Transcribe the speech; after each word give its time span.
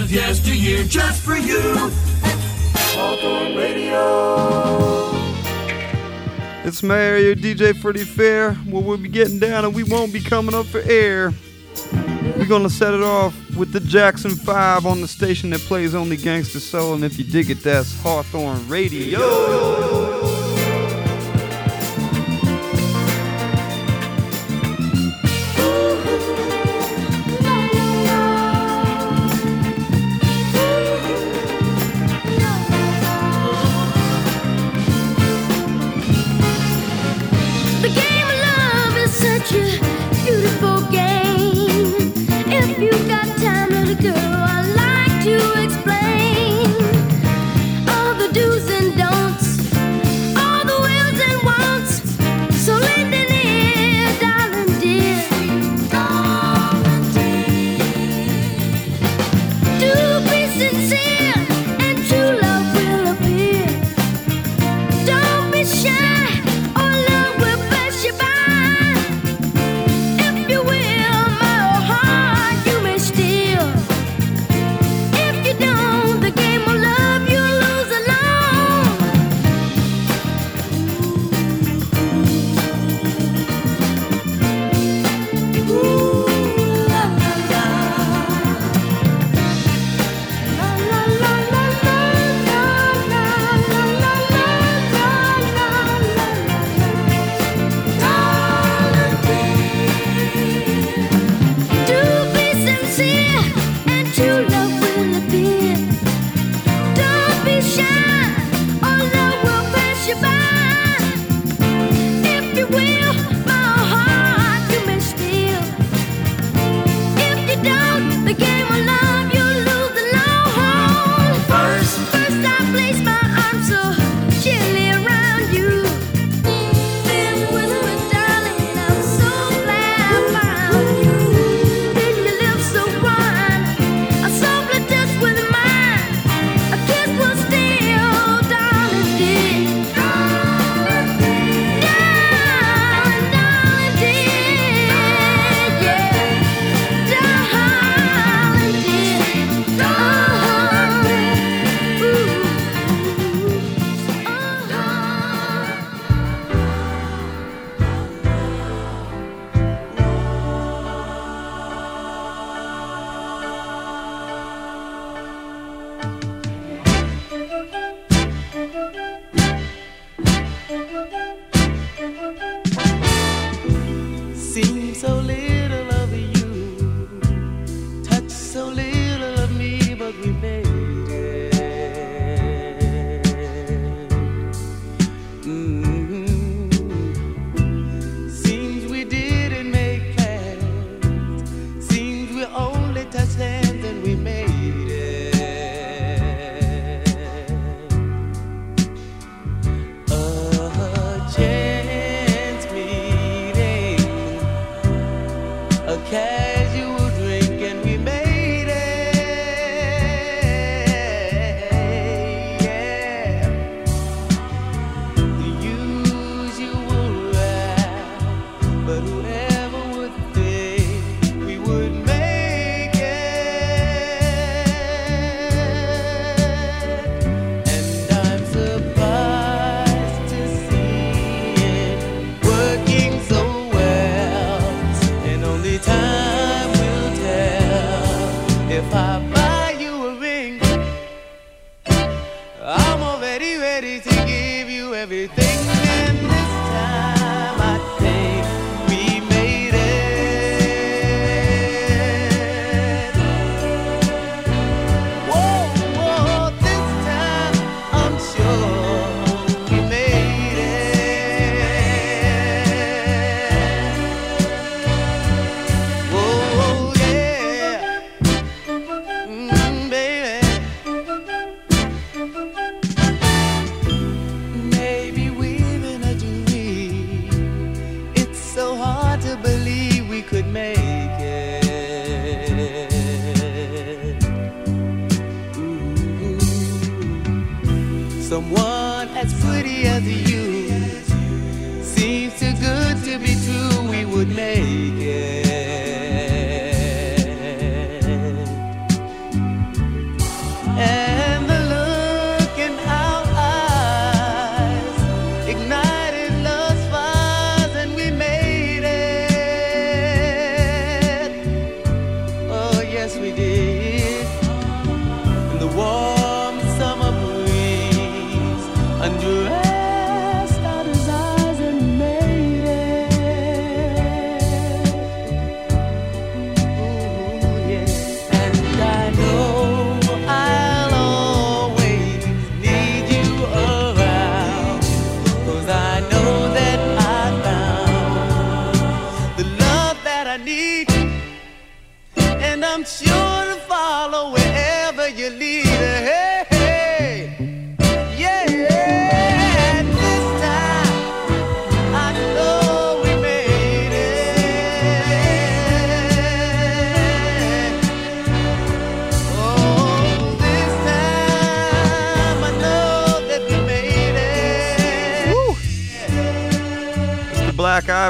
of 0.00 0.12
yesteryear 0.12 0.84
just 0.84 1.22
for 1.22 1.36
you. 1.36 1.60
Hawthorne 2.94 3.56
Radio. 3.56 5.10
It's 6.64 6.82
Mayor, 6.82 7.34
DJ 7.34 7.76
Freddy 7.76 8.04
Fair. 8.04 8.56
Well, 8.66 8.82
we'll 8.82 8.98
be 8.98 9.08
getting 9.08 9.38
down 9.38 9.64
and 9.64 9.74
we 9.74 9.82
won't 9.82 10.12
be 10.12 10.20
coming 10.20 10.54
up 10.54 10.66
for 10.66 10.80
air. 10.80 11.32
We're 12.36 12.46
gonna 12.46 12.70
set 12.70 12.94
it 12.94 13.02
off 13.02 13.34
with 13.56 13.72
the 13.72 13.80
Jackson 13.80 14.30
5 14.32 14.86
on 14.86 15.00
the 15.00 15.08
station 15.08 15.50
that 15.50 15.60
plays 15.60 15.94
only 15.94 16.16
gangster 16.16 16.60
soul. 16.60 16.94
And 16.94 17.04
if 17.04 17.18
you 17.18 17.24
dig 17.24 17.50
it, 17.50 17.62
that's 17.62 18.00
Hawthorne 18.02 18.68
Radio. 18.68 20.17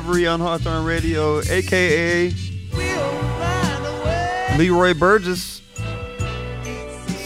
On 0.09 0.41
Hawthorne 0.41 0.87
Radio, 0.87 1.41
aka 1.51 2.33
Leroy 4.57 4.95
Burgess. 4.95 5.61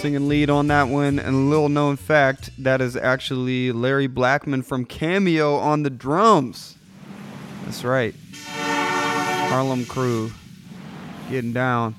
Singing 0.01 0.29
lead 0.29 0.51
on 0.51 0.67
that 0.67 0.89
one. 0.89 1.21
And 1.21 1.29
a 1.29 1.39
little 1.39 1.69
known 1.69 1.97
fact, 1.97 2.51
that 2.59 2.81
is 2.81 2.97
actually 2.97 3.71
Larry 3.71 4.09
Blackmon 4.09 4.65
from 4.65 4.85
Cameo 4.85 5.55
on 5.55 5.85
the 5.85 5.91
drums. 5.91 6.77
That's 7.65 7.85
right. 7.85 8.17
Harlem 8.57 9.87
Crew 9.87 10.33
getting 11.31 11.53
down. 11.53 11.95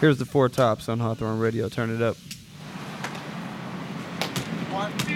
Here's 0.00 0.18
the 0.18 0.26
four 0.26 0.48
tops 0.48 0.88
on 0.88 1.00
Hawthorne 1.00 1.40
Radio. 1.40 1.68
Turn 1.68 1.90
it 1.90 2.00
up. 2.00 2.16
One, 4.70 4.92
two, 4.98 5.06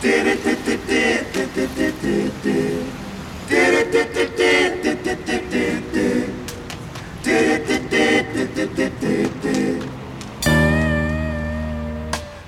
three. 0.00 0.10
Did 0.10 0.26
it. 0.26 0.49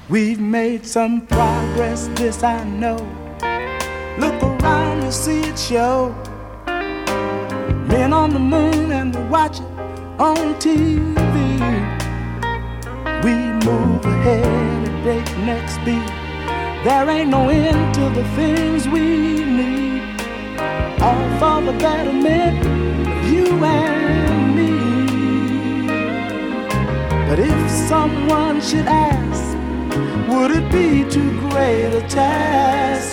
We've 0.08 0.40
made 0.40 0.84
some 0.84 1.26
progress, 1.26 2.08
this 2.16 2.42
I 2.42 2.64
know. 2.64 2.96
Look 4.18 4.42
around, 4.42 5.04
you 5.04 5.12
see 5.12 5.40
it 5.40 5.58
show. 5.58 6.14
Men 7.86 8.12
on 8.12 8.32
the 8.34 8.38
moon 8.38 8.92
and 8.92 9.14
we 9.16 9.22
watch 9.28 9.60
it 9.60 9.66
on 10.18 10.54
TV. 10.60 11.14
We 13.24 13.34
move 13.66 14.04
ahead 14.04 14.88
at 14.88 15.02
breakneck 15.02 15.68
speed. 15.70 16.21
There 16.84 17.08
ain't 17.10 17.30
no 17.30 17.48
end 17.48 17.94
to 17.94 18.10
the 18.10 18.24
things 18.34 18.88
we 18.88 19.44
need, 19.44 20.02
all 21.00 21.28
for 21.38 21.62
the 21.64 21.78
betterment 21.78 22.58
of 23.06 23.32
you 23.32 23.46
and 23.64 24.56
me. 24.56 25.86
But 27.28 27.38
if 27.38 27.70
someone 27.70 28.60
should 28.60 28.88
ask, 28.88 29.56
would 30.28 30.50
it 30.50 30.72
be 30.72 31.08
too 31.08 31.30
great 31.48 31.94
a 31.94 32.00
task 32.08 33.12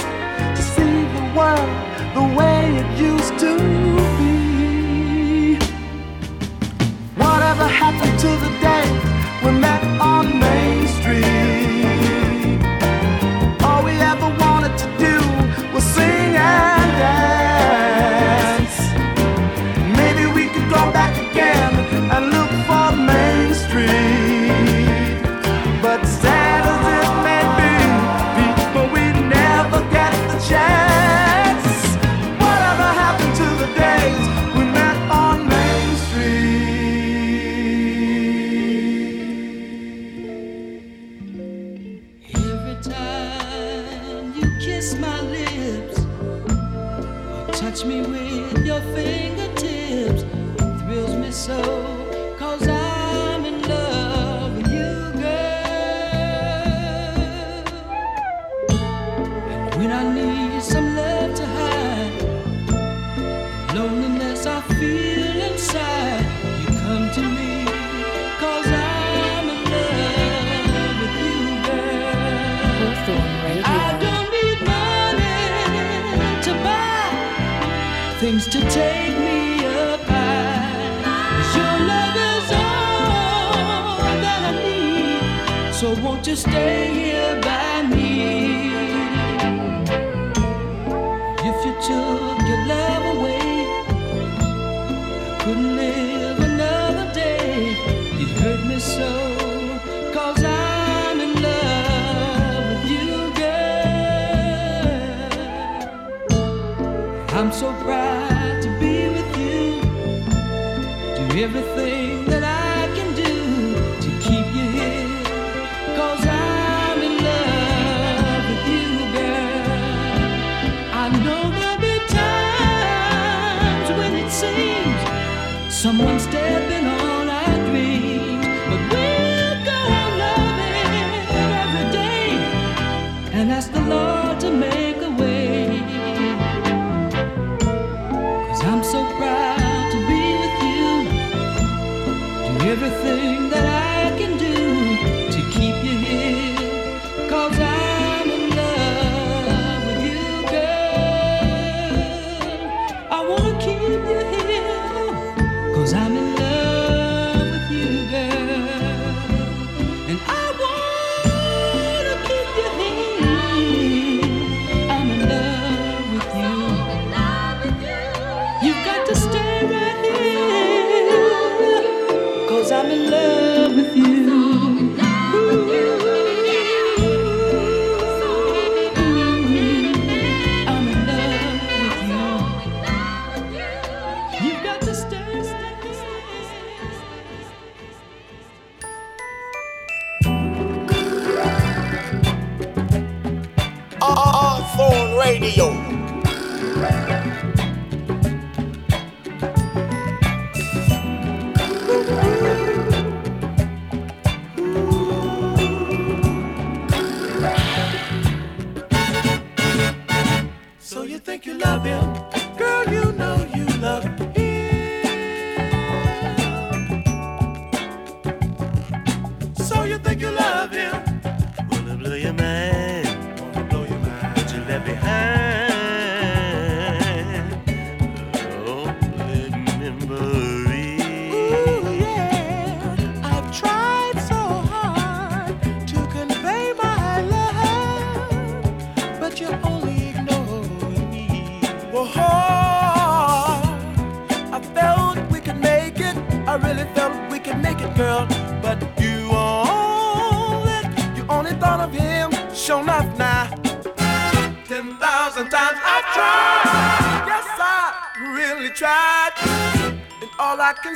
to 0.56 0.62
see 0.74 1.04
the 1.18 1.26
world 1.38 1.70
the 2.16 2.26
way 2.36 2.76
it 2.76 3.00
used 3.00 3.38
to 3.38 3.56
be? 4.18 4.29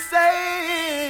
Say 0.10 1.03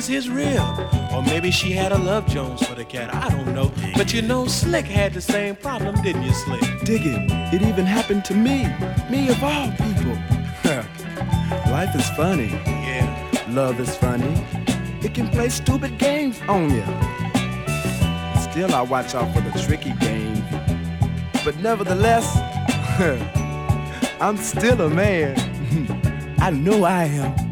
was 0.00 0.06
his 0.06 0.30
rib. 0.30 0.58
Or 1.12 1.22
maybe 1.22 1.50
she 1.50 1.72
had 1.72 1.92
a 1.92 1.98
love 1.98 2.26
Jones 2.26 2.66
for 2.66 2.74
the 2.74 2.86
cat. 2.86 3.14
I 3.14 3.28
don't 3.28 3.54
know. 3.54 3.70
But 3.94 4.14
you 4.14 4.22
know, 4.22 4.46
Slick 4.46 4.86
had 4.86 5.12
the 5.12 5.20
same 5.20 5.54
problem, 5.56 5.94
didn't 6.00 6.22
you, 6.22 6.32
Slick? 6.32 6.62
dig 6.84 7.02
it. 7.04 7.20
It 7.52 7.60
even 7.60 7.84
happened 7.84 8.24
to 8.26 8.34
me. 8.34 8.66
Me 9.10 9.28
of 9.28 9.44
all 9.44 9.68
people. 9.72 10.16
Life 11.70 11.94
is 11.94 12.08
funny. 12.16 12.48
Yeah. 12.64 13.44
Love 13.50 13.78
is 13.78 13.94
funny. 13.94 14.42
It 15.04 15.12
can 15.12 15.28
play 15.28 15.50
stupid 15.50 15.98
games 15.98 16.40
on 16.48 16.70
you. 16.70 16.86
Still, 18.40 18.74
I 18.74 18.82
watch 18.88 19.14
out 19.14 19.30
for 19.34 19.42
the 19.42 19.52
tricky 19.66 19.92
game. 20.00 20.42
But 21.44 21.58
nevertheless, 21.58 22.26
I'm 24.18 24.38
still 24.38 24.80
a 24.80 24.88
man. 24.88 25.36
I 26.40 26.48
know 26.48 26.84
I 26.84 27.04
am. 27.04 27.49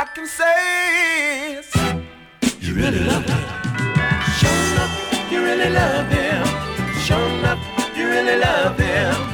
I 0.00 0.04
can 0.04 0.28
say 0.28 1.54
is, 1.58 1.74
You 2.60 2.72
really 2.76 3.00
love 3.00 3.24
him. 3.24 3.42
Show 4.38 4.54
enough, 4.70 5.32
you 5.32 5.42
really 5.42 5.70
love 5.70 6.08
him. 6.08 6.46
Show 7.00 7.18
enough, 7.38 7.58
you 7.96 8.06
really 8.06 8.38
love 8.38 8.78
him. 8.78 9.27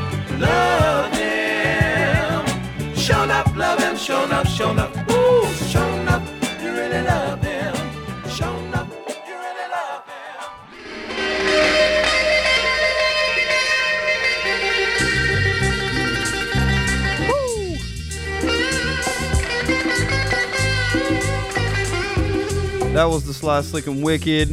That 22.94 23.06
was 23.06 23.26
the 23.26 23.34
Sly 23.34 23.60
Slick 23.62 23.88
and 23.88 24.04
Wicked 24.04 24.50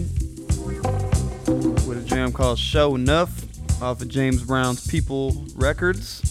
with 1.86 2.00
a 2.00 2.04
jam 2.04 2.34
called 2.34 2.58
Show 2.58 2.96
Enough 2.96 3.30
off 3.84 4.02
of 4.02 4.08
James 4.08 4.42
Brown's 4.42 4.88
People 4.88 5.46
Records. 5.56 6.22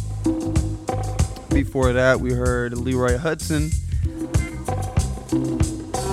Before 1.51 1.93
that, 1.93 2.19
we 2.21 2.33
heard 2.33 2.77
Leroy 2.77 3.17
Hutson 3.17 3.71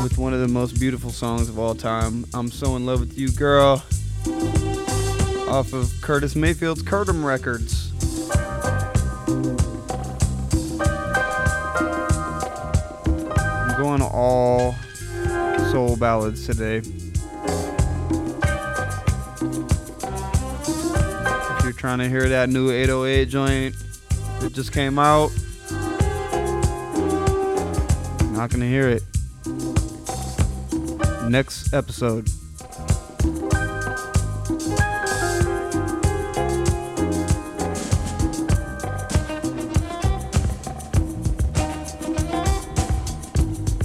with 0.04 0.20
one 0.20 0.36
of 0.36 0.40
the 0.40 0.48
most 0.48 0.80
beautiful 0.80 1.10
songs 1.10 1.50
of 1.50 1.58
all 1.58 1.74
time, 1.74 2.26
I'm 2.32 2.52
So 2.52 2.76
in 2.76 2.86
Love 2.86 3.00
with 3.00 3.18
You, 3.18 3.32
Girl, 3.32 3.84
off 5.50 5.74
of 5.74 5.92
Curtis 6.02 6.36
Mayfield's 6.36 6.84
Curtom 6.84 7.26
Records. 7.26 7.87
Ballads 16.08 16.46
today. 16.46 16.78
If 16.78 16.88
you're 21.66 21.74
trying 21.74 22.00
to 22.00 22.08
hear 22.08 22.30
that 22.30 22.48
new 22.48 22.72
808 22.72 23.26
joint 23.28 23.76
that 24.40 24.54
just 24.54 24.72
came 24.72 24.98
out, 24.98 25.32
not 28.32 28.50
gonna 28.50 28.70
hear 28.70 28.88
it. 28.88 29.04
Next 31.30 31.74
episode. 31.74 32.30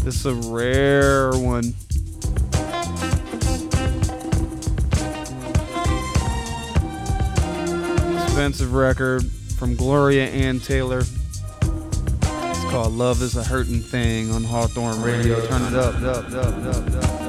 This 0.05 0.25
is 0.25 0.27
a 0.27 0.35
rare 0.35 1.33
one. 1.33 1.75
Expensive 8.43 8.75
record 8.75 9.25
from 9.57 9.77
Gloria 9.77 10.27
Ann 10.27 10.59
Taylor. 10.59 10.99
It's 10.99 12.65
called 12.73 12.93
Love 12.93 13.23
is 13.23 13.37
a 13.37 13.45
Hurting 13.45 13.79
Thing 13.79 14.33
on 14.33 14.43
Hawthorne 14.43 15.01
Radio. 15.01 15.47
Turn 15.47 15.63
it 15.63 15.79
up, 15.79 15.95
up, 16.03 16.29
up, 16.33 16.57
up, 16.67 17.05
up. 17.05 17.22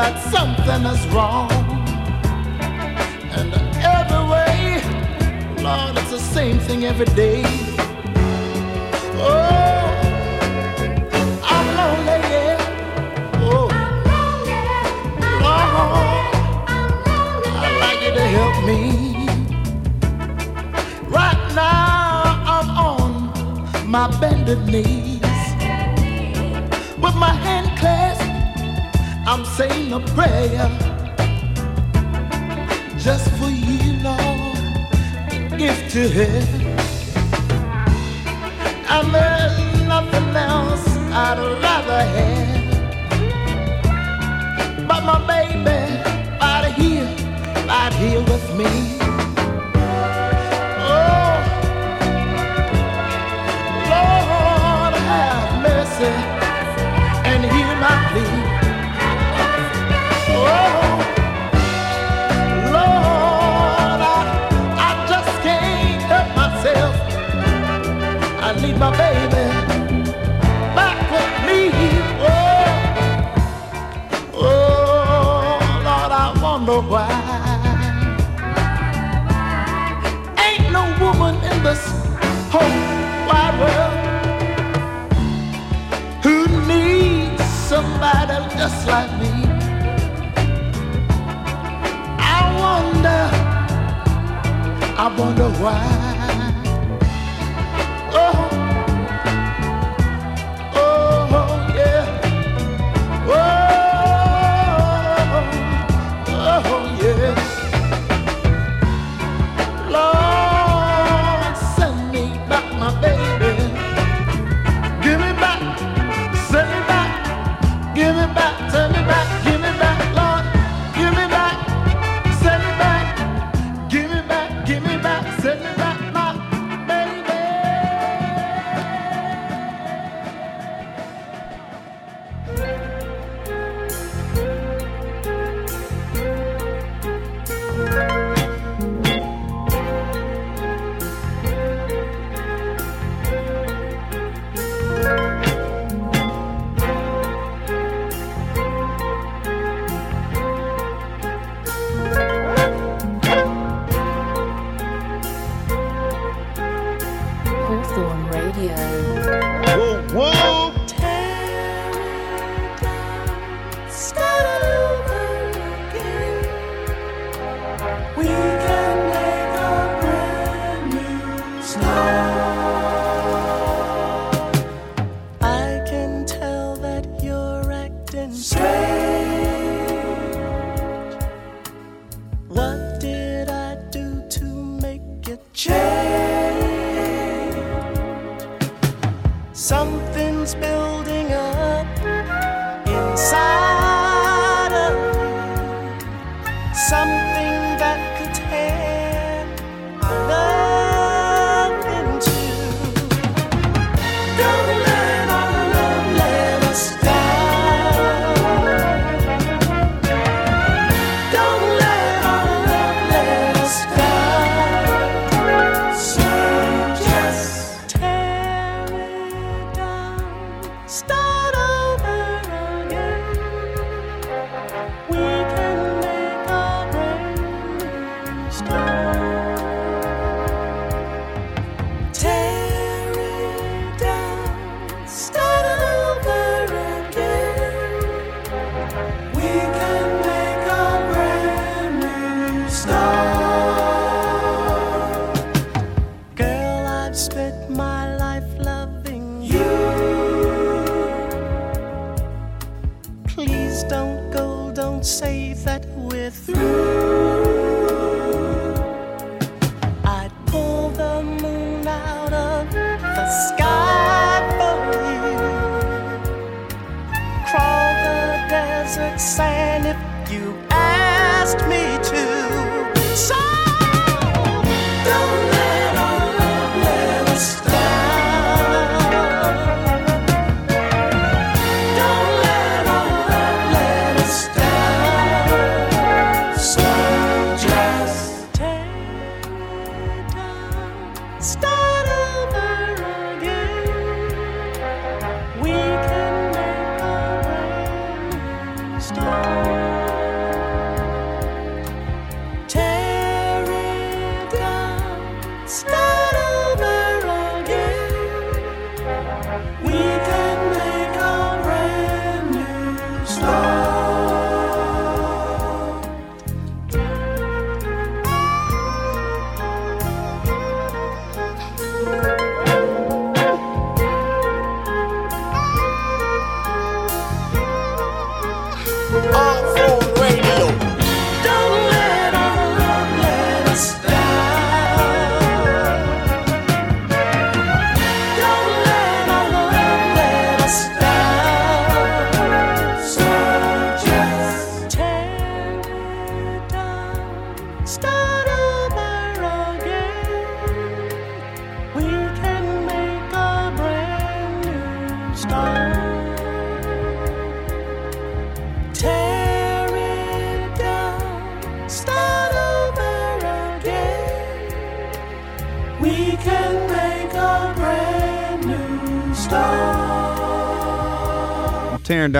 That 0.00 0.16
something 0.32 0.82
is 0.86 1.02
wrong. 1.08 1.52
And 3.36 3.52
every 3.84 4.24
way, 4.32 4.80
Lord, 5.62 5.98
it's 5.98 6.10
the 6.10 6.18
same 6.18 6.58
thing 6.58 6.86
every 6.86 7.04
day. 7.04 7.42
Oh, 9.20 9.84
I'm 11.54 11.66
lonely, 11.78 12.18
yeah. 12.32 12.56
Oh, 13.42 13.68
I'm 13.70 13.96
lonely. 14.08 14.54
I'm 15.52 15.70
lonely. 17.04 17.52
I'd 17.66 17.76
like 17.84 18.00
you 18.06 18.12
to 18.20 18.26
help 18.38 18.56
me. 18.70 18.80
Right 21.18 21.42
now, 21.54 22.40
I'm 22.56 22.68
on 22.90 23.10
my 23.86 24.06
bended 24.18 24.62
knees 24.64 25.20
with 27.02 27.16
my 27.16 27.34
hand 27.44 27.68
clasped 27.78 28.09
I'm 29.32 29.44
saying 29.44 29.92
a 29.92 30.00
prayer 30.00 30.68
just 32.98 33.30
for 33.38 33.48
you, 33.48 33.92
Lord, 34.02 34.58
if 35.52 35.92
to 35.92 36.08
heaven. 36.08 36.76
I 38.88 38.98
learned 39.16 39.86
nothing 39.86 40.34
else 40.34 40.84
I'd 41.12 41.38
rather 41.62 42.02
have. 42.16 42.88
But 44.88 45.02
my 45.04 45.18
baby, 45.28 45.78
right 46.40 46.72
here, 46.76 47.08
right 47.68 47.94
here 48.02 48.22
with 48.22 48.46
me. 48.58 48.72
Oh, 50.90 51.38
and 57.26 57.44
hear 57.44 57.72
my 57.76 57.94
plea. 58.12 58.29
my 68.80 68.90
baby 68.96 69.44
back 70.74 70.98
with 71.12 71.32
me. 71.46 71.60
Oh, 72.30 73.10
oh, 74.34 75.58
Lord, 75.86 76.12
I 76.24 76.26
wonder 76.42 76.80
why. 76.92 77.10
Ain't 80.46 80.72
no 80.72 80.84
woman 80.98 81.34
in 81.50 81.62
this 81.62 81.82
whole 82.50 82.80
wide 83.28 83.56
world 83.60 84.20
who 86.24 86.46
needs 86.66 87.44
somebody 87.44 88.36
just 88.56 88.86
like 88.88 89.12
me. 89.20 89.32
I 92.18 92.40
wonder, 92.64 93.22
I 94.96 95.06
wonder 95.18 95.50
why. 95.62 95.99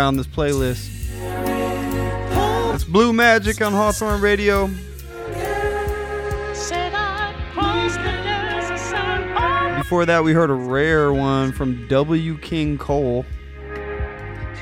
Down 0.01 0.17
this 0.17 0.27
playlist. 0.27 0.89
It's 2.75 2.85
Blue 2.85 3.13
Magic 3.13 3.61
on 3.61 3.75
Hawthorne 3.75 4.23
Radio. 4.23 4.69
Said 6.55 6.95
I 6.95 7.35
crossed 7.53 7.97
the 7.97 8.05
desert 8.05 8.79
sun. 8.79 9.77
Before 9.77 10.07
that, 10.07 10.25
we 10.25 10.33
heard 10.33 10.49
a 10.49 10.55
rare 10.55 11.13
one 11.13 11.53
from 11.53 11.87
W. 11.89 12.39
King 12.39 12.79
Cole. 12.79 13.27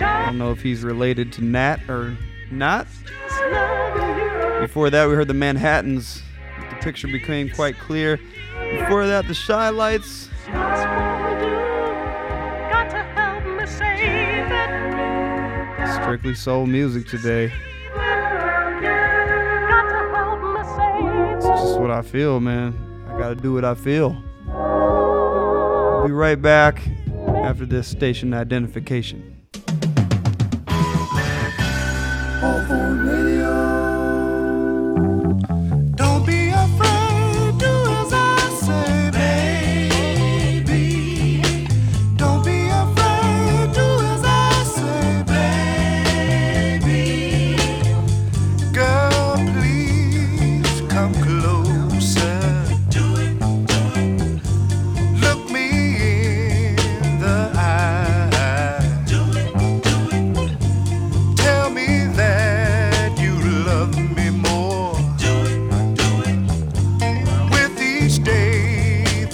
I 0.00 0.24
don't 0.26 0.38
know 0.38 0.50
if 0.50 0.60
he's 0.60 0.82
related 0.82 1.32
to 1.34 1.44
Nat 1.44 1.88
or 1.88 2.18
not. 2.50 2.88
just 3.04 3.40
loving 3.52 4.18
you. 4.18 4.60
Before 4.60 4.90
that, 4.90 5.08
we 5.08 5.14
heard 5.14 5.28
the 5.28 5.34
Manhattans. 5.34 6.20
The 6.68 6.76
picture 6.80 7.06
became 7.06 7.48
quite 7.50 7.78
clear. 7.78 8.18
Before 8.72 9.06
that, 9.06 9.28
the 9.28 9.40
Chi-Lites. 9.46 10.30
Strictly 16.08 16.34
soul 16.36 16.64
music 16.64 17.06
today. 17.06 17.52
It's 21.34 21.44
just 21.44 21.78
what 21.78 21.90
I 21.90 22.00
feel, 22.00 22.40
man. 22.40 23.04
I 23.10 23.18
gotta 23.18 23.34
do 23.34 23.52
what 23.52 23.66
I 23.66 23.74
feel. 23.74 24.16
I'll 24.48 26.06
be 26.06 26.12
right 26.12 26.40
back 26.40 26.80
after 27.44 27.66
this 27.66 27.88
station 27.88 28.32
identification. 28.32 29.37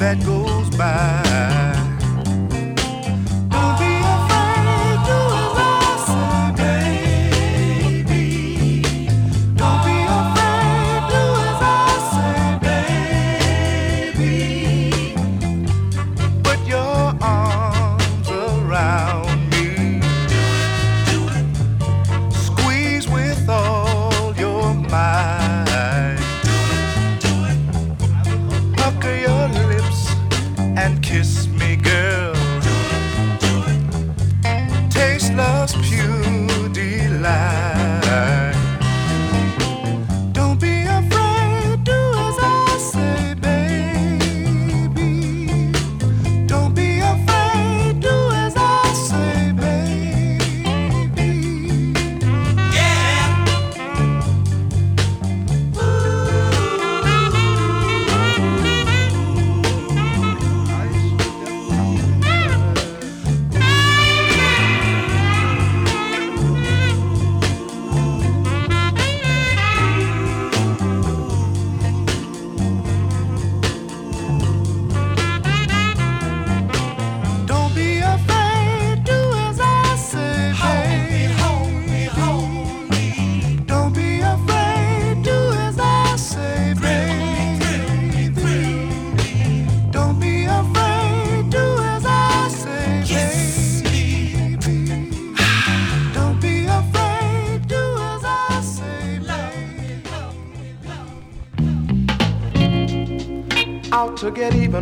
That 0.05 0.23
goes 0.23 0.69
by. 0.77 1.24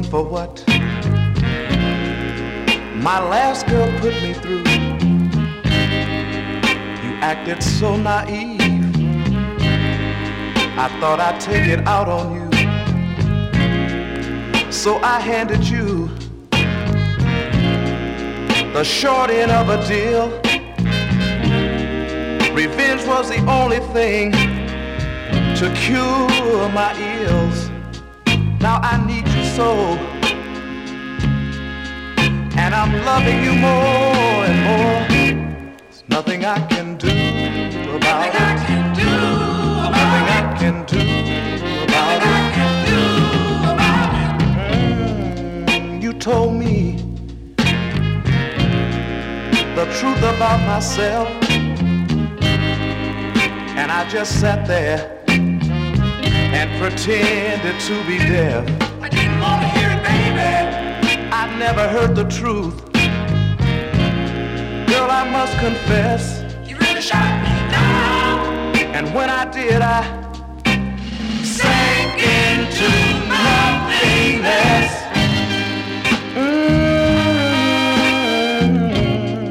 For 0.00 0.24
what? 0.24 0.64
My 2.96 3.20
last 3.20 3.66
girl 3.66 3.92
put 4.00 4.14
me 4.22 4.32
through. 4.32 4.64
You 7.02 7.12
acted 7.20 7.62
so 7.62 7.98
naive. 7.98 8.58
I 10.78 10.88
thought 10.98 11.20
I'd 11.20 11.38
take 11.38 11.68
it 11.68 11.86
out 11.86 12.08
on 12.08 12.34
you. 12.34 12.48
So 14.72 14.96
I 15.02 15.20
handed 15.20 15.62
you 15.68 16.08
the 18.72 18.82
short 18.82 19.28
end 19.28 19.50
of 19.50 19.68
a 19.68 19.86
deal. 19.86 20.30
Revenge 22.54 23.06
was 23.06 23.28
the 23.28 23.44
only 23.46 23.80
thing 23.92 24.32
to 25.56 25.70
cure 25.76 26.68
my 26.70 26.94
ills. 26.98 27.68
Now 28.62 28.78
I 28.80 29.04
need 29.06 29.31
you 29.52 29.56
so 29.56 29.98
and 32.56 32.74
I'm 32.74 32.92
loving 33.04 33.44
you 33.44 33.54
more 33.54 34.44
and 34.46 34.62
more. 34.64 35.08
There's 35.80 36.04
nothing 36.08 36.44
I 36.44 36.60
can 36.68 36.96
do 36.96 37.08
about 37.96 38.26
it. 38.28 38.34
Nothing 41.90 42.22
I 42.40 42.52
can 42.56 42.76
do 42.86 43.72
about 43.72 44.12
it. 44.22 44.30
Mm, 45.68 46.02
You 46.02 46.12
told 46.14 46.54
me 46.54 46.96
the 49.76 49.86
truth 49.98 50.18
about 50.18 50.60
myself, 50.66 51.28
and 53.60 53.90
I 53.92 54.08
just 54.08 54.40
sat 54.40 54.66
there 54.66 55.22
and 56.38 56.70
pretended 56.80 57.80
to 57.80 58.04
be 58.06 58.18
deaf. 58.18 58.91
I 59.52 59.60
didn't 59.60 59.60
want 59.60 59.62
to 59.62 59.68
hear 59.78 59.90
it, 59.90 60.02
baby. 60.02 61.20
I 61.30 61.58
never 61.58 61.88
heard 61.88 62.14
the 62.16 62.24
truth. 62.24 62.76
Girl, 64.88 65.10
I 65.10 65.28
must 65.30 65.58
confess. 65.58 66.42
You 66.68 66.76
really 66.78 67.02
shot 67.02 67.42
me 67.42 67.50
down. 67.70 68.76
And 68.96 69.14
when 69.14 69.28
I 69.30 69.44
did, 69.50 69.82
I 69.82 70.02
sank 71.42 72.22
into 72.22 72.88
nothingness. 73.28 74.90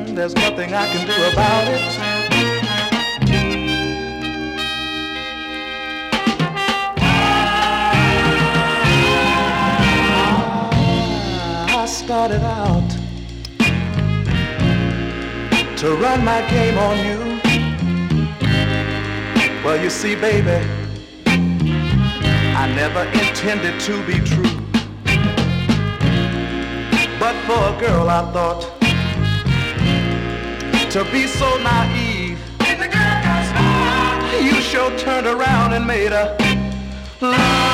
Mm, 0.01 0.15
there's 0.15 0.35
nothing 0.35 0.73
I 0.73 0.87
can 0.91 1.05
do 1.07 1.13
about 1.31 1.67
it. 1.67 2.00
Started 12.11 12.43
out 12.43 12.89
to 15.77 15.95
run 15.95 16.25
my 16.25 16.41
game 16.49 16.77
on 16.77 16.97
you. 17.07 17.39
Well, 19.63 19.81
you 19.81 19.89
see, 19.89 20.15
baby, 20.15 20.59
I 22.63 22.69
never 22.75 23.03
intended 23.17 23.79
to 23.87 24.05
be 24.05 24.19
true. 24.31 24.57
But 27.17 27.35
for 27.47 27.61
a 27.71 27.79
girl, 27.79 28.09
I 28.09 28.29
thought 28.33 28.63
to 30.91 31.05
be 31.13 31.27
so 31.27 31.49
naive. 31.63 32.39
You 34.43 34.59
sure 34.59 34.91
turned 34.97 35.27
around 35.27 35.71
and 35.71 35.87
made 35.87 36.11
a 36.11 36.35
loving 37.21 37.70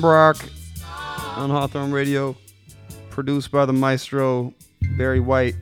Brock 0.00 0.36
on 1.36 1.50
Hawthorne 1.50 1.92
Radio, 1.92 2.36
produced 3.10 3.50
by 3.50 3.66
the 3.66 3.72
maestro 3.72 4.54
Barry 4.96 5.20
White. 5.20 5.54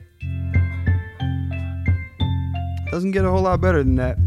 Doesn't 2.91 3.11
get 3.11 3.25
a 3.25 3.29
whole 3.29 3.41
lot 3.41 3.61
better 3.61 3.83
than 3.83 3.95
that. 3.95 4.17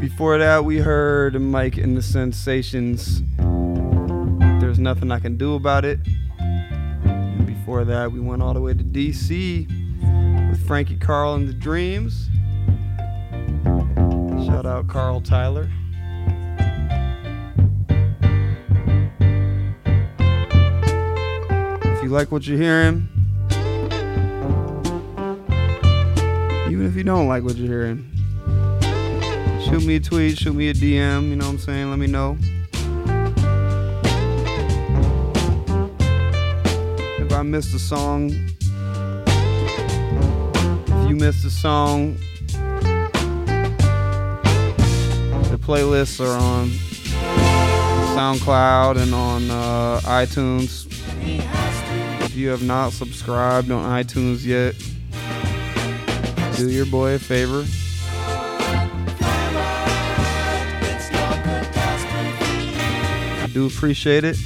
Before 0.00 0.38
that, 0.38 0.64
we 0.64 0.78
heard 0.78 1.40
Mike 1.40 1.76
and 1.76 1.96
the 1.96 2.02
Sensations. 2.02 3.22
There's 4.60 4.78
nothing 4.78 5.10
I 5.10 5.20
can 5.20 5.36
do 5.36 5.54
about 5.54 5.84
it. 5.84 6.00
And 6.38 7.46
before 7.46 7.84
that, 7.84 8.12
we 8.12 8.20
went 8.20 8.42
all 8.42 8.54
the 8.54 8.60
way 8.60 8.74
to 8.74 8.84
DC 8.84 9.68
with 10.50 10.66
Frankie 10.66 10.96
Karl 10.96 11.34
and 11.34 11.48
the 11.48 11.54
Dreams. 11.54 12.28
Shout 14.46 14.66
out 14.66 14.88
Carl 14.88 15.20
Tyler. 15.20 15.68
You 22.06 22.12
like 22.12 22.30
what 22.30 22.46
you're 22.46 22.56
hearing, 22.56 23.08
even 26.70 26.86
if 26.86 26.94
you 26.94 27.02
don't 27.02 27.26
like 27.26 27.42
what 27.42 27.56
you're 27.56 27.66
hearing, 27.66 28.08
shoot 29.64 29.84
me 29.84 29.96
a 29.96 30.00
tweet, 30.00 30.38
shoot 30.38 30.54
me 30.54 30.68
a 30.68 30.72
DM, 30.72 31.30
you 31.30 31.34
know 31.34 31.46
what 31.46 31.54
I'm 31.54 31.58
saying? 31.58 31.90
Let 31.90 31.98
me 31.98 32.06
know. 32.06 32.38
If 37.18 37.32
I 37.32 37.42
missed 37.42 37.74
a 37.74 37.80
song, 37.80 38.30
if 40.86 41.10
you 41.10 41.16
missed 41.16 41.44
a 41.44 41.50
song, 41.50 42.18
the 45.50 45.58
playlists 45.60 46.24
are 46.24 46.38
on 46.38 46.68
SoundCloud 48.14 48.96
and 49.02 49.12
on 49.12 49.50
uh, 49.50 50.00
iTunes. 50.04 50.86
If 52.36 52.40
you 52.40 52.50
have 52.50 52.62
not 52.62 52.92
subscribed 52.92 53.70
on 53.70 53.82
iTunes 53.82 54.44
yet, 54.44 54.74
do 56.58 56.70
your 56.70 56.84
boy 56.84 57.14
a 57.14 57.18
favor. 57.18 57.64
I 63.42 63.48
do 63.54 63.66
appreciate 63.66 64.24
it. 64.24 64.36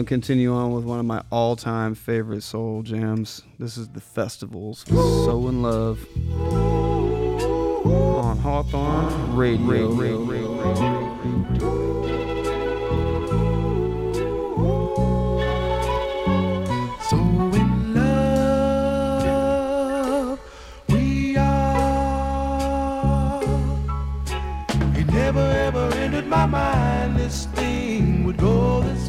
We're 0.00 0.04
gonna 0.04 0.16
continue 0.16 0.54
on 0.54 0.72
with 0.72 0.84
one 0.84 0.98
of 0.98 1.04
my 1.04 1.22
all-time 1.28 1.94
favorite 1.94 2.42
soul 2.42 2.82
jams. 2.82 3.42
This 3.58 3.76
is 3.76 3.90
the 3.90 4.00
festivals. 4.00 4.86
So 4.88 5.46
in 5.46 5.60
love 5.60 6.06
on 7.84 8.38
Hawthorne 8.38 9.36
Radio. 9.36 9.94
So 17.02 17.18
in 17.18 17.94
love 17.94 20.40
we 20.88 21.36
are. 21.36 23.42
It 24.96 25.12
never 25.12 25.40
ever 25.40 25.92
entered 25.96 26.26
my 26.26 26.46
mind 26.46 27.18
this 27.18 27.44
thing 27.44 28.24
would 28.24 28.38
go 28.38 28.80
this 28.80 28.99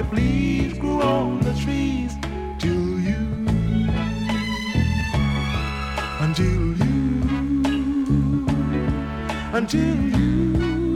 if 0.00 0.12
leaves 0.12 0.78
grew 0.78 1.02
on 1.02 1.40
the 1.40 1.52
trees 1.62 2.16
till 2.58 2.98
you, 3.08 3.20
until 6.20 6.62
you, 6.82 6.96
until 9.52 9.96
you. 10.16 10.94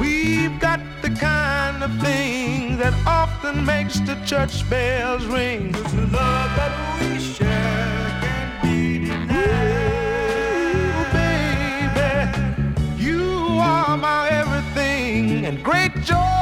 We've 0.00 0.58
got 0.58 0.80
the 1.02 1.10
kind 1.10 1.82
of 1.82 1.92
thing 2.00 2.78
that 2.78 2.94
often 3.06 3.62
makes 3.66 4.00
the 4.00 4.14
church 4.24 4.68
bells 4.70 5.26
ring. 5.26 5.74
It's 5.74 5.92
the 5.92 6.06
love 6.06 6.50
that 6.56 6.72
we 6.98 7.20
share 7.20 7.49
joy 16.02 16.39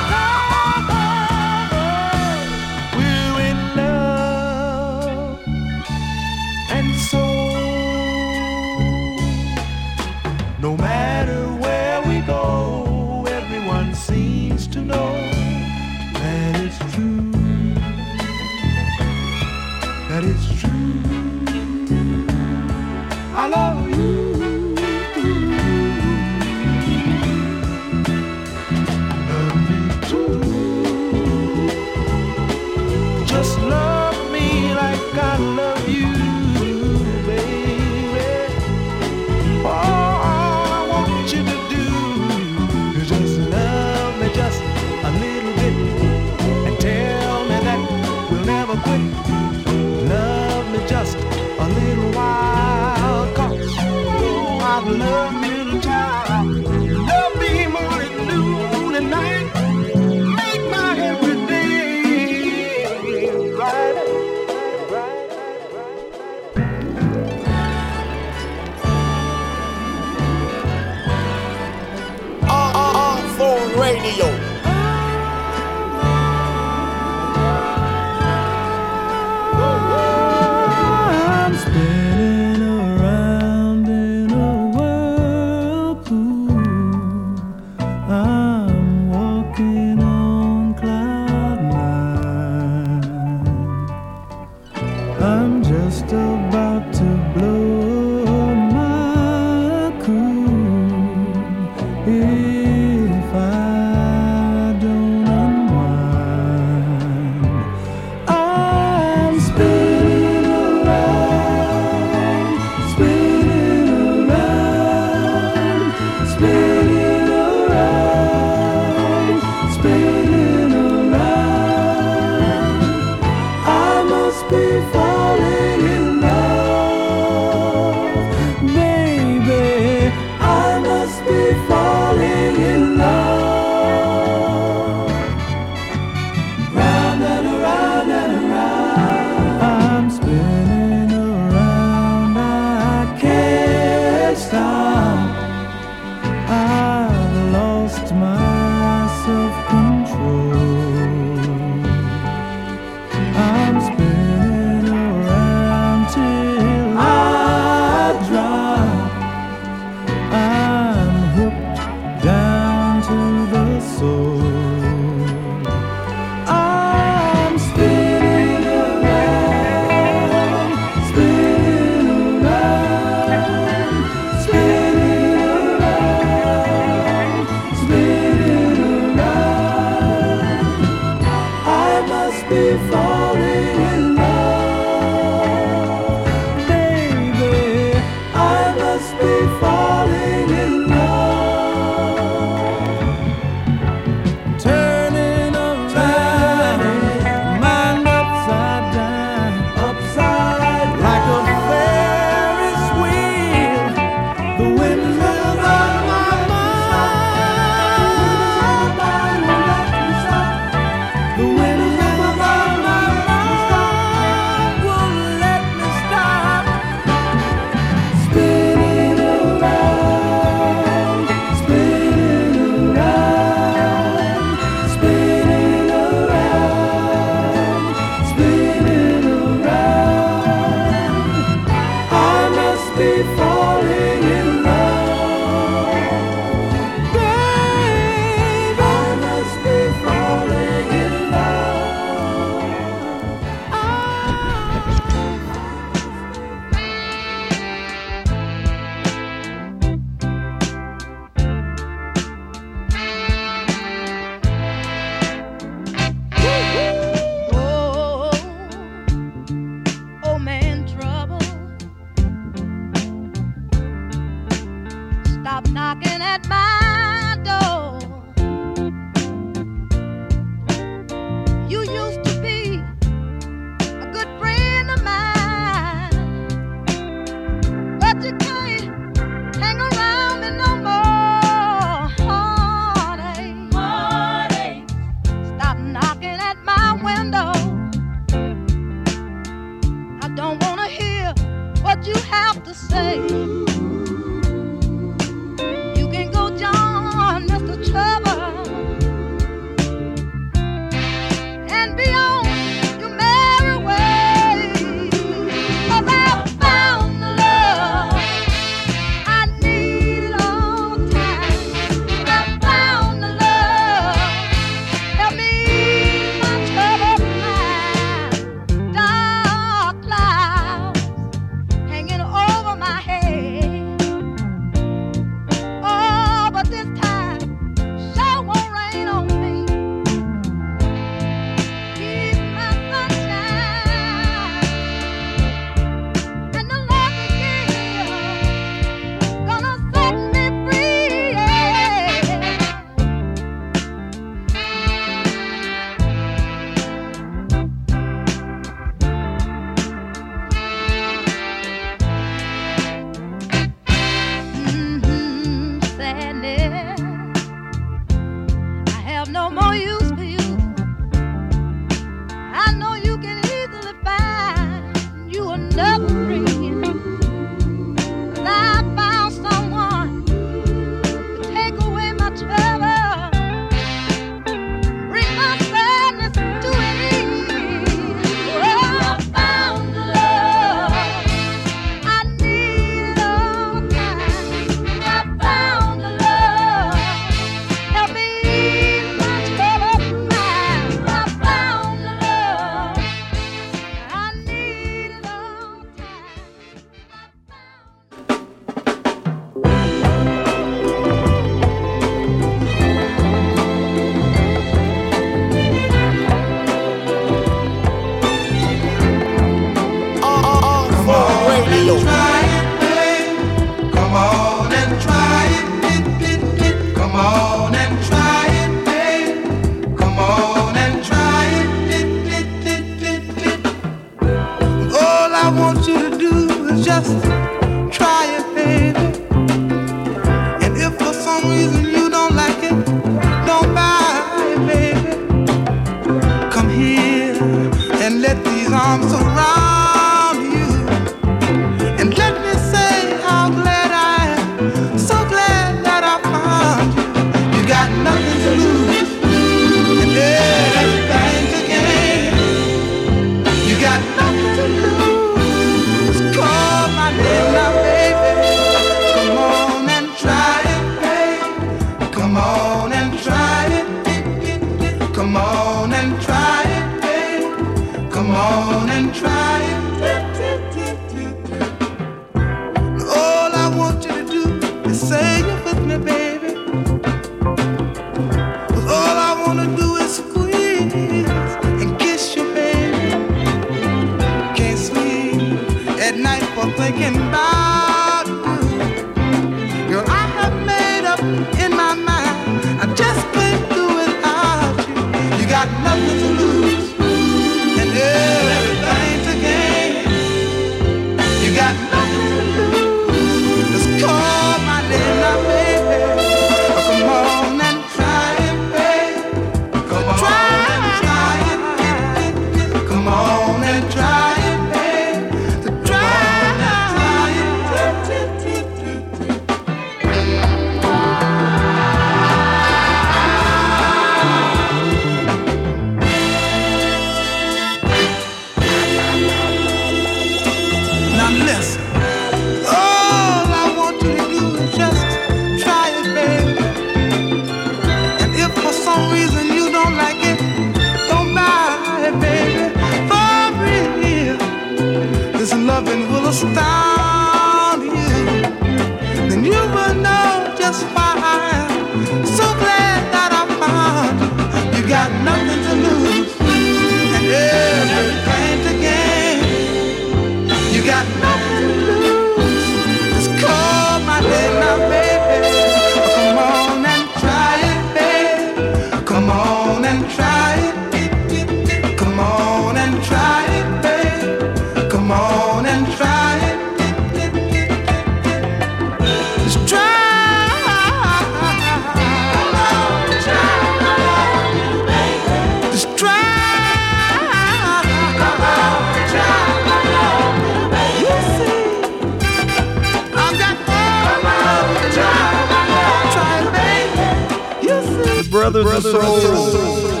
Brothers, 598.62 598.86
of 598.86 599.02
Soul. 599.02 600.00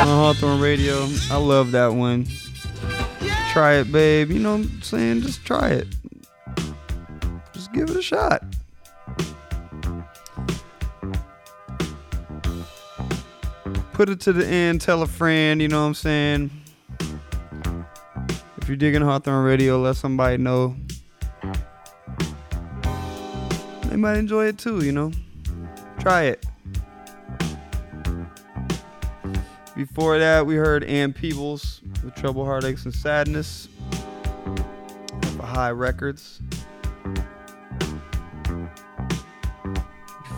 On 0.00 0.06
Hawthorne 0.06 0.60
Radio. 0.60 1.06
I 1.30 1.36
love 1.36 1.72
that 1.72 1.94
one. 1.94 2.26
Try 3.52 3.74
it, 3.74 3.92
babe. 3.92 4.30
You 4.30 4.38
know 4.38 4.56
what 4.56 4.66
I'm 4.66 4.82
saying? 4.82 5.22
Just 5.22 5.44
try 5.44 5.70
it. 5.70 5.88
Just 7.52 7.72
give 7.72 7.90
it 7.90 7.96
a 7.96 8.02
shot. 8.02 8.42
Put 13.92 14.08
it 14.08 14.20
to 14.20 14.32
the 14.32 14.46
end. 14.46 14.80
Tell 14.80 15.02
a 15.02 15.06
friend. 15.06 15.60
You 15.60 15.68
know 15.68 15.82
what 15.82 15.88
I'm 15.88 15.94
saying? 15.94 16.50
If 18.60 18.68
you're 18.68 18.76
digging 18.76 19.02
Hawthorne 19.02 19.44
Radio, 19.44 19.80
let 19.80 19.96
somebody 19.96 20.36
know. 20.36 20.76
They 23.88 23.96
might 23.96 24.16
enjoy 24.16 24.46
it 24.46 24.58
too, 24.58 24.84
you 24.84 24.92
know? 24.92 25.12
Try 25.98 26.22
it. 26.22 26.46
Before 29.88 30.16
that, 30.16 30.46
we 30.46 30.54
heard 30.54 30.84
Ann 30.84 31.12
Peebles 31.12 31.80
with 32.04 32.14
Trouble, 32.14 32.44
Heartaches, 32.44 32.84
and 32.84 32.94
Sadness 32.94 33.68
for 35.36 35.42
Hi 35.42 35.72
Records. 35.72 36.40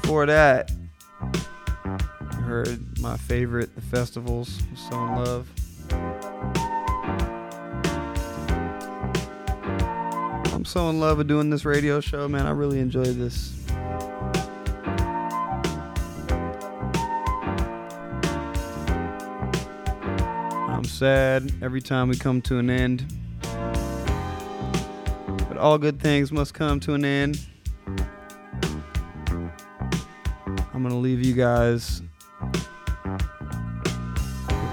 Before 0.01 0.25
that, 0.25 0.73
we 1.23 2.43
heard 2.43 2.99
my 3.01 3.19
favorite, 3.19 3.75
The 3.75 3.83
Festivals, 3.83 4.63
So 4.75 5.05
in 5.05 5.15
Love. 5.15 5.47
I'm 10.55 10.65
so 10.65 10.89
in 10.89 11.01
love 11.01 11.19
with 11.19 11.29
doing 11.29 11.51
this 11.51 11.67
radio 11.67 12.01
show, 12.01 12.27
man. 12.29 12.47
I 12.47 12.51
really 12.53 12.81
enjoy 12.81 13.05
this. 13.05 13.64
Sad 20.95 21.53
every 21.61 21.83
time 21.83 22.09
we 22.09 22.17
come 22.17 22.41
to 22.41 22.59
an 22.59 22.71
end. 22.71 23.05
But 25.49 25.59
all 25.59 25.77
good 25.77 26.01
things 26.01 26.31
must 26.31 26.55
come 26.55 26.79
to 26.81 26.95
an 26.95 27.05
end. 27.05 27.45
I'm 30.73 30.83
going 30.83 30.91
to 30.91 30.95
leave 30.95 31.25
you 31.25 31.35
guys 31.35 32.01
with 32.43 32.69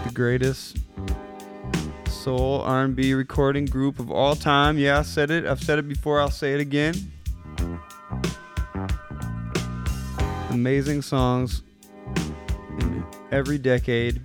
the 0.06 0.12
greatest 0.14 0.78
soul 2.08 2.62
R&B 2.62 3.16
recording 3.16 3.66
group 3.66 3.98
of 3.98 4.12
all 4.12 4.36
time. 4.36 4.78
Yeah, 4.78 5.00
I 5.00 5.02
said 5.02 5.32
it. 5.32 5.48
I've 5.48 5.64
said 5.64 5.80
it 5.80 5.88
before. 5.88 6.22
I'll 6.22 6.30
say 6.30 6.54
it 6.54 6.60
again. 6.60 6.94
Amazing 10.52 11.02
songs 11.02 11.64
in 12.80 13.04
every 13.32 13.58
decade. 13.58 14.22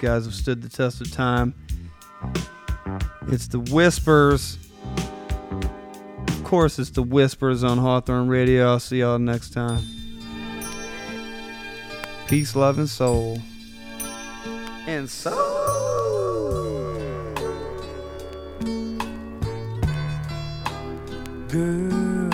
Guys 0.00 0.24
have 0.24 0.34
stood 0.34 0.62
the 0.62 0.68
test 0.70 1.02
of 1.02 1.12
time. 1.12 1.52
It's 3.28 3.48
the 3.48 3.58
Whispers. 3.58 4.56
Of 6.26 6.42
course, 6.42 6.78
it's 6.78 6.88
the 6.88 7.02
Whispers 7.02 7.62
on 7.62 7.76
Hawthorne 7.76 8.26
Radio. 8.28 8.70
I'll 8.70 8.80
see 8.80 9.00
y'all 9.00 9.18
next 9.18 9.52
time. 9.52 9.82
Peace, 12.28 12.56
love, 12.56 12.78
and 12.78 12.88
soul. 12.88 13.42
And 14.86 15.10
soul. 15.10 15.36
Girl, 21.48 22.30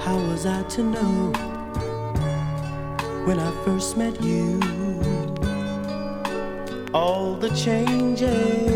how 0.00 0.16
was 0.30 0.46
I 0.46 0.62
to 0.70 0.82
know 0.82 1.32
when 3.26 3.38
I 3.38 3.64
first 3.66 3.98
met 3.98 4.22
you? 4.22 5.15
All 6.96 7.34
the 7.34 7.50
changes 7.50 8.75